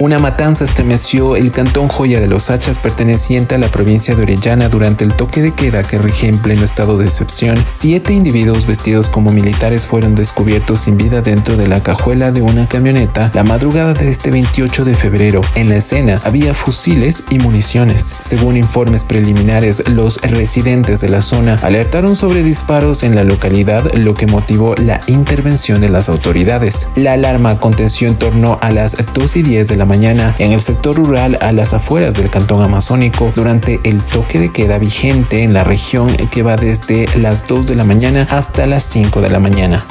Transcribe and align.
Una 0.00 0.18
matanza 0.18 0.64
estremeció 0.64 1.36
el 1.36 1.52
cantón 1.52 1.88
Joya 1.88 2.20
de 2.20 2.26
los 2.26 2.48
Hachas 2.48 2.78
perteneciente 2.78 3.56
a 3.56 3.58
la 3.58 3.70
provincia 3.70 4.14
de 4.14 4.22
Orellana 4.22 4.70
durante 4.70 5.04
el 5.04 5.12
toque 5.12 5.42
de 5.42 5.52
queda 5.52 5.82
que 5.82 5.98
rige 5.98 6.26
en 6.26 6.38
pleno 6.38 6.64
estado 6.64 6.96
de 6.96 7.04
excepción. 7.04 7.62
Siete 7.66 8.14
individuos 8.14 8.66
vestidos 8.66 9.08
como 9.08 9.30
militares 9.30 9.86
fueron 9.86 10.14
descubiertos 10.14 10.80
sin 10.80 10.96
vida 10.96 11.20
dentro 11.20 11.58
de 11.58 11.68
la 11.68 11.82
cajuela 11.82 12.32
de 12.32 12.40
una 12.40 12.66
camioneta 12.66 13.30
la 13.34 13.42
madrugada 13.42 13.92
de 13.92 14.08
este 14.08 14.30
28 14.30 14.86
de 14.86 14.94
febrero. 14.94 15.42
En 15.54 15.68
la 15.68 15.76
escena 15.76 16.18
había 16.24 16.54
fusiles 16.54 17.24
y 17.28 17.38
municiones. 17.38 18.16
Según 18.20 18.56
informes 18.56 19.04
preliminares, 19.04 19.86
los 19.86 20.18
residentes 20.22 21.02
de 21.02 21.10
la 21.10 21.20
zona 21.20 21.58
alertaron 21.62 22.16
sobre 22.16 22.42
disparos 22.42 23.02
en 23.02 23.14
la 23.14 23.24
localidad, 23.24 23.92
lo 23.92 24.14
que 24.14 24.26
motivó 24.26 24.74
la 24.76 25.02
intervención 25.08 25.82
de 25.82 25.90
las 25.90 26.08
autoridades. 26.08 26.88
La 26.94 27.12
alarma 27.12 27.50
aconteció 27.50 28.08
en 28.08 28.16
torno 28.16 28.56
a 28.62 28.70
las 28.70 28.96
2 29.12 29.36
y 29.36 29.42
10 29.42 29.68
de 29.68 29.76
la 29.76 29.89
mañana 29.90 30.36
en 30.38 30.52
el 30.52 30.60
sector 30.60 30.94
rural 30.94 31.36
a 31.40 31.50
las 31.50 31.74
afueras 31.74 32.14
del 32.14 32.30
cantón 32.30 32.62
amazónico 32.62 33.32
durante 33.34 33.80
el 33.82 34.00
toque 34.00 34.38
de 34.38 34.52
queda 34.52 34.78
vigente 34.78 35.42
en 35.42 35.52
la 35.52 35.64
región 35.64 36.14
que 36.30 36.44
va 36.44 36.54
desde 36.54 37.06
las 37.18 37.48
2 37.48 37.66
de 37.66 37.74
la 37.74 37.82
mañana 37.82 38.24
hasta 38.30 38.66
las 38.66 38.84
5 38.84 39.20
de 39.20 39.30
la 39.30 39.40
mañana. 39.40 39.84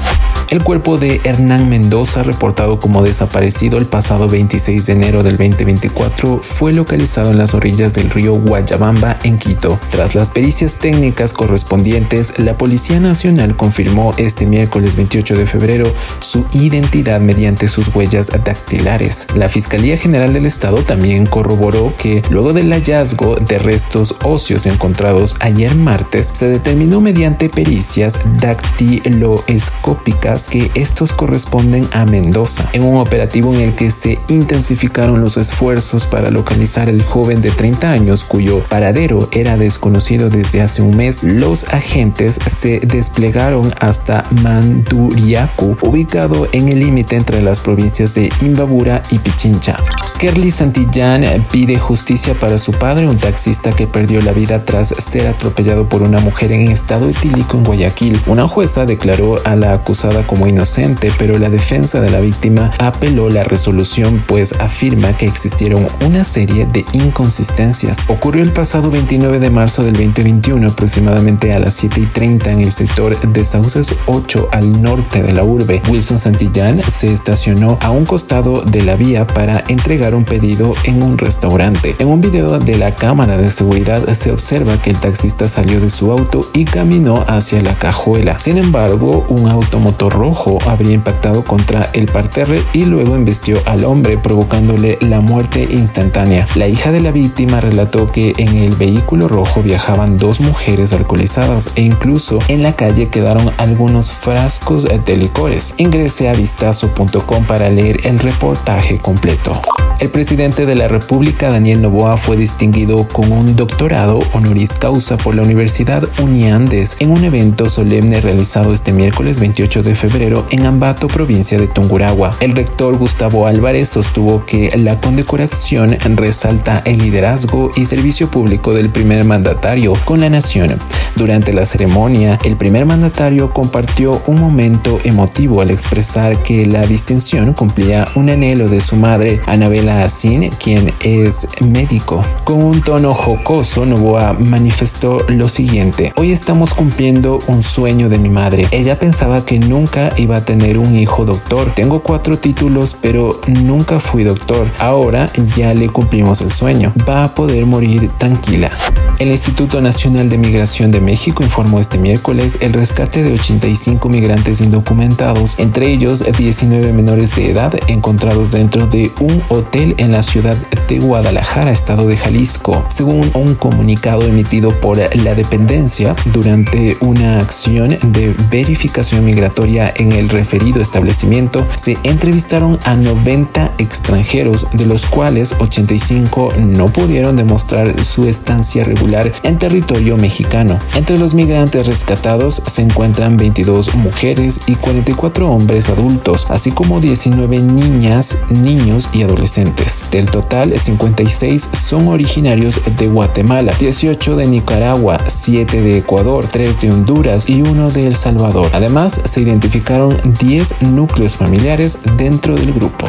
El 0.50 0.64
cuerpo 0.64 0.98
de 0.98 1.22
Hernán 1.26 1.70
Mendoza, 1.70 2.24
reportado 2.24 2.80
como 2.80 3.04
desaparecido 3.04 3.78
el 3.78 3.86
pasado 3.86 4.28
26 4.28 4.88
de 4.88 4.94
enero 4.94 5.22
del 5.22 5.38
2024, 5.38 6.40
fue 6.42 6.74
localizado 6.74 7.30
en 7.30 7.38
las 7.38 7.54
orillas 7.54 7.94
del 7.94 8.10
río 8.10 8.34
Guayabamba, 8.34 9.20
en 9.24 9.38
Quito. 9.38 9.80
Tras 9.92 10.16
las 10.16 10.32
pericias 10.32 10.74
técnicas 10.74 11.34
correspondientes, 11.34 12.40
la 12.40 12.58
Policía 12.58 13.00
Nacional 13.00 13.56
confirmó 13.56 14.16
este 14.18 14.48
miércoles 14.48 14.96
28 14.96 15.38
de 15.38 15.46
febrero 15.46 15.94
su 16.20 16.48
identidad 16.52 17.22
mediante 17.22 17.68
sus 17.68 17.94
huellas 17.94 18.32
dactilares. 18.44 19.28
La 19.36 19.50
Fiscalía 19.50 19.98
General 19.98 20.34
del 20.34 20.48
Estado 20.48 20.78
también 20.78 21.28
corroboró 21.28 21.94
que 21.96 22.24
luego 22.32 22.54
del 22.54 22.74
hallazgo 22.74 23.36
de 23.36 23.60
restos 23.60 24.16
óseos 24.24 24.66
encontrados 24.66 25.36
ayer 25.42 25.76
martes, 25.76 26.32
se 26.34 26.48
determinó 26.48 27.02
mediante 27.02 27.50
pericias 27.50 28.18
dactiloescópicas 28.40 30.39
que 30.48 30.72
estos 30.76 31.14
corresponden 31.14 31.88
a 31.92 32.06
Mendoza, 32.06 32.70
en 32.74 32.84
un 32.84 32.98
operativo 32.98 33.54
en 33.54 33.62
el 33.62 33.76
que 33.76 33.92
se 33.92 34.20
intensificaron 34.28 35.22
los 35.22 35.38
esfuerzos 35.38 36.08
para 36.08 36.30
localizar 36.32 36.88
el 36.88 37.02
joven 37.02 37.42
de 37.42 37.52
30 37.52 37.92
años 37.92 38.24
cuyo 38.24 38.64
paradero 38.70 39.28
era 39.32 39.58
desconocido 39.58 40.30
desde 40.30 40.62
hace 40.62 40.82
un 40.82 40.96
mes. 40.96 41.24
Los 41.24 41.66
agentes 41.66 42.40
se 42.50 42.80
desplegaron 42.80 43.74
hasta 43.80 44.26
Manduriacu, 44.44 45.78
ubicado 45.82 46.48
en 46.52 46.70
el 46.70 46.80
límite 46.80 47.16
entre 47.16 47.42
las 47.42 47.60
provincias 47.60 48.14
de 48.14 48.30
Imbabura 48.42 49.04
y 49.12 49.20
Pichincha. 49.20 49.78
Kerly 50.20 50.52
Santillán 50.52 51.24
pide 51.50 51.80
justicia 51.80 52.34
para 52.34 52.58
su 52.58 52.74
padre, 52.74 53.08
un 53.08 53.18
taxista 53.18 53.72
que 53.72 53.88
perdió 53.88 54.22
la 54.22 54.34
vida 54.34 54.66
tras 54.66 54.90
ser 54.90 55.28
atropellado 55.28 55.88
por 55.88 56.02
una 56.02 56.20
mujer 56.20 56.52
en 56.52 56.70
estado 56.70 57.08
etílico 57.10 57.58
en 57.58 57.64
Guayaquil. 57.64 58.20
Una 58.28 58.48
jueza 58.48 58.86
declaró 58.86 59.36
a 59.46 59.56
la 59.56 59.74
acusada 59.74 60.28
como 60.30 60.46
inocente, 60.46 61.12
pero 61.18 61.40
la 61.40 61.50
defensa 61.50 62.00
de 62.02 62.12
la 62.12 62.20
víctima 62.20 62.70
apeló 62.78 63.30
la 63.30 63.44
resolución 63.44 64.24
pues 64.28 64.54
afirma 64.60 65.18
que 65.18 65.26
existieron 65.26 65.88
una 66.06 66.24
serie 66.24 66.68
de 66.68 66.86
inconsistencias. 66.94 68.08
Ocurrió 68.10 68.44
el 68.44 68.52
pasado 68.52 68.92
29 68.92 69.40
de 69.40 69.50
marzo 69.50 69.82
del 69.84 69.94
2021 69.94 70.68
aproximadamente 70.68 71.52
a 71.54 71.60
las 71.60 71.74
7 71.74 72.02
y 72.02 72.06
30 72.06 72.52
en 72.52 72.62
el 72.62 72.72
sector 72.72 73.20
de 73.20 73.44
Sauces 73.44 73.96
8 74.06 74.50
al 74.52 74.84
norte 74.84 75.24
de 75.24 75.34
la 75.34 75.44
urbe. 75.44 75.82
Wilson 75.90 76.20
Santillán 76.20 76.80
se 76.84 77.12
estacionó 77.12 77.80
a 77.82 77.90
un 77.90 78.06
costado 78.06 78.62
de 78.62 78.84
la 78.84 78.96
vía 78.96 79.26
para 79.26 79.64
entregar 79.68 80.14
un 80.14 80.26
pedido 80.26 80.76
en 80.84 81.02
un 81.02 81.18
restaurante. 81.18 81.96
En 81.98 82.08
un 82.08 82.22
video 82.22 82.60
de 82.60 82.78
la 82.78 82.94
cámara 82.94 83.36
de 83.36 83.50
seguridad 83.50 84.08
se 84.14 84.32
observa 84.32 84.80
que 84.80 84.92
el 84.92 85.00
taxista 85.00 85.48
salió 85.48 85.82
de 85.82 85.90
su 85.90 86.12
auto 86.12 86.48
y 86.54 86.66
caminó 86.66 87.26
hacia 87.28 87.64
la 87.64 87.74
cajuela. 87.74 88.38
Sin 88.38 88.60
embargo, 88.60 89.26
un 89.30 89.48
automotor 89.48 90.19
rojo 90.20 90.60
habría 90.68 90.94
impactado 90.94 91.44
contra 91.44 91.90
el 91.94 92.06
parterre 92.06 92.62
y 92.74 92.86
luego 92.86 93.16
embistió 93.16 93.58
al 93.66 93.86
hombre 93.86 94.18
provocándole 94.18 94.98
la 95.02 95.22
muerte 95.22 95.68
instantánea. 95.72 96.46
La 96.56 96.68
hija 96.68 96.92
de 96.92 97.00
la 97.00 97.12
víctima 97.12 97.62
relató 97.62 98.12
que 98.12 98.34
en 98.38 98.58
el 98.58 98.76
vehículo 98.76 99.28
rojo 99.28 99.64
viajaban 99.64 100.18
dos 100.18 100.42
mujeres 100.42 100.94
alcoholizadas 100.94 101.72
e 101.76 101.82
incluso 101.82 102.40
en 102.50 102.62
la 102.62 102.76
calle 102.76 103.08
quedaron 103.08 103.52
algunos 103.58 104.12
frascos 104.12 104.84
de 104.84 105.18
licores. 105.18 105.74
Ingrese 105.78 106.30
a 106.30 106.34
vistazo.com 106.34 107.46
para 107.46 107.70
leer 107.70 108.06
el 108.06 108.20
reportaje 108.20 109.00
completo. 109.00 109.60
El 110.00 110.10
presidente 110.12 110.66
de 110.66 110.76
la 110.76 110.88
República, 110.88 111.50
Daniel 111.50 111.82
Novoa, 111.82 112.16
fue 112.16 112.38
distinguido 112.38 113.06
con 113.06 113.34
un 113.34 113.58
doctorado 113.58 114.20
honoris 114.32 114.72
causa 114.72 115.18
por 115.18 115.36
la 115.36 115.42
Universidad 115.42 116.08
Uniandes 116.22 116.96
en 117.00 117.12
un 117.12 117.26
evento 117.26 117.68
solemne 117.68 118.22
realizado 118.22 118.72
este 118.72 118.94
miércoles 118.94 119.42
28 119.42 119.84
de 119.84 119.96
febrero 119.96 120.46
en 120.52 120.66
Ambato, 120.66 121.10
provincia 121.10 121.60
de 121.60 121.68
Tungurahua. 121.68 122.38
El 122.40 122.56
rector 122.56 122.98
Gustavo 122.98 123.46
Álvarez 123.46 123.90
sostuvo 123.90 124.46
que 124.46 124.72
la 124.78 125.02
condecoración 125.02 125.98
resalta 126.16 126.82
el 126.86 127.00
liderazgo 127.00 127.72
y 127.76 127.84
servicio 127.84 128.32
público 128.32 128.74
del 128.74 128.90
primer 128.90 129.26
mandatario 129.26 129.92
con 130.06 130.22
la 130.22 130.30
nación. 130.30 130.80
Durante 131.20 131.52
la 131.52 131.66
ceremonia, 131.66 132.40
el 132.46 132.56
primer 132.56 132.86
mandatario 132.86 133.54
compartió 133.54 134.22
un 134.26 134.40
momento 134.40 135.02
emotivo 135.04 135.60
al 135.60 135.70
expresar 135.70 136.42
que 136.42 136.66
la 136.66 136.88
distinción 136.88 137.52
cumplía 137.52 138.08
un 138.16 138.30
anhelo 138.30 138.70
de 138.70 138.80
su 138.80 138.96
madre, 138.96 139.42
Anabela 139.46 140.06
Asin, 140.06 140.50
quien 140.52 140.94
es 141.02 141.46
médico. 141.60 142.24
Con 142.46 142.64
un 142.64 142.82
tono 142.82 143.14
jocoso, 143.14 143.86
Novoa 143.86 144.32
manifestó 144.32 145.18
lo 145.28 145.50
siguiente. 145.50 146.14
Hoy 146.16 146.32
estamos 146.32 146.74
cumpliendo 146.74 147.40
un 147.48 147.64
sueño 147.64 148.08
de 148.08 148.18
mi 148.18 148.30
madre. 148.30 148.68
Ella 148.72 148.98
pensaba 148.98 149.44
que 149.44 149.60
nunca 149.60 150.12
iba 150.16 150.38
a 150.38 150.46
tener 150.46 150.78
un 150.78 150.98
hijo 150.98 151.26
doctor. 151.26 151.74
Tengo 151.76 152.02
cuatro 152.02 152.38
títulos, 152.38 152.96
pero 153.00 153.42
nunca 153.46 154.00
fui 154.00 154.24
doctor. 154.24 154.68
Ahora 154.80 155.30
ya 155.58 155.74
le 155.74 155.90
cumplimos 155.90 156.40
el 156.40 156.52
sueño. 156.54 156.94
Va 157.08 157.26
a 157.26 157.36
poder 157.36 157.66
morir 157.66 158.10
tranquila. 158.18 158.72
El 159.20 159.32
Instituto 159.32 159.82
Nacional 159.82 160.30
de 160.30 160.38
Migración 160.38 160.92
de 160.92 161.09
México 161.10 161.44
informó 161.44 161.80
este 161.80 161.98
miércoles 161.98 162.60
el 162.62 162.72
rescate 162.72 163.24
de 163.24 163.34
85 163.34 164.10
migrantes 164.10 164.62
indocumentados, 164.62 165.58
entre 165.58 165.92
ellos 165.92 166.24
19 166.38 166.94
menores 166.94 167.36
de 167.36 167.50
edad 167.50 167.74
encontrados 167.88 168.52
dentro 168.52 168.86
de 168.86 169.12
un 169.20 169.42
hotel 169.50 169.96
en 169.98 170.12
la 170.12 170.22
ciudad 170.22 170.56
de 170.88 171.00
Guadalajara, 171.00 171.72
estado 171.72 172.06
de 172.06 172.16
Jalisco, 172.16 172.86
según 172.90 173.32
un 173.34 173.56
comunicado 173.56 174.22
emitido 174.22 174.70
por 174.70 175.00
la 175.00 175.34
dependencia 175.34 176.16
durante 176.26 176.96
una 177.00 177.40
acción 177.40 177.98
de 178.04 178.36
verificación 178.52 179.26
migratoria 179.26 179.92
en 179.96 180.12
el 180.12 180.30
referido 180.30 180.80
establecimiento. 180.80 181.66
Se 181.76 181.98
entrevistaron 182.04 182.78
a 182.84 182.94
90 182.94 183.72
extranjeros, 183.80 184.68
de 184.74 184.86
los 184.86 185.08
cuales 185.08 185.56
85 185.58 186.54
no 186.60 186.90
pudieron 186.94 187.36
demostrar 187.36 188.04
su 188.04 188.28
estancia 188.28 188.84
regular 188.84 189.32
en 189.42 189.58
territorio 189.58 190.16
mexicano. 190.16 190.78
Entre 191.00 191.18
los 191.18 191.34
migrantes 191.34 191.88
rescatados 191.88 192.56
se 192.56 192.82
encuentran 192.82 193.38
22 193.38 193.96
mujeres 193.96 194.60
y 194.68 194.76
44 194.76 195.50
hombres 195.50 195.88
adultos, 195.88 196.48
así 196.50 196.72
como 196.72 197.00
19 197.00 197.60
niñas, 197.60 198.36
niños 198.50 199.08
y 199.14 199.24
adolescentes. 199.24 200.04
Del 200.12 200.30
total, 200.30 200.78
56 200.78 201.70
son 201.72 202.10
originarios 202.10 202.82
de 202.98 203.08
Guatemala, 203.08 203.72
18 203.80 204.36
de 204.36 204.48
Nicaragua, 204.48 205.18
7 205.26 205.82
de 205.82 206.00
Ecuador, 206.00 206.48
3 206.52 206.82
de 206.82 206.92
Honduras 206.92 207.48
y 207.48 207.62
1 207.62 207.92
de 207.92 208.06
El 208.06 208.18
Salvador. 208.18 208.70
Además, 208.74 209.22
se 209.24 209.40
identificaron 209.40 210.20
10 210.42 210.82
núcleos 210.82 211.38
familiares 211.38 211.98
dentro 212.18 212.56
del 212.56 212.74
grupo. 212.74 213.08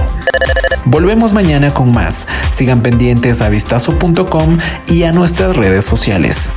Volvemos 0.84 1.32
mañana 1.32 1.74
con 1.74 1.90
más. 1.90 2.28
Sigan 2.52 2.82
pendientes 2.82 3.42
a 3.42 3.48
vistazo.com 3.48 4.58
y 4.86 5.02
a 5.02 5.10
nuestras 5.10 5.56
redes 5.56 5.84
sociales. 5.84 6.50